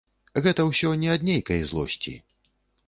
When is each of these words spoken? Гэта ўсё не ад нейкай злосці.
Гэта 0.45 0.65
ўсё 0.69 0.95
не 1.03 1.11
ад 1.17 1.27
нейкай 1.31 1.63
злосці. 1.75 2.17